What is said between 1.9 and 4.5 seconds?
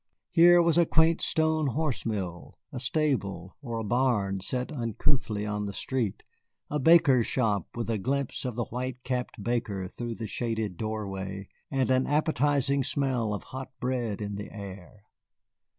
mill, a stable, or a barn